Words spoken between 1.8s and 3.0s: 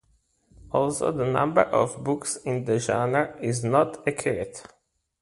books in a